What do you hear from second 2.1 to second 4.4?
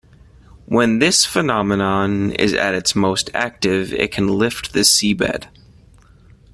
is at its most active it can